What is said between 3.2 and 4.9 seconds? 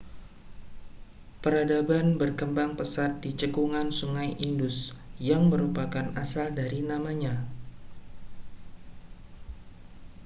di cekungan sungai indus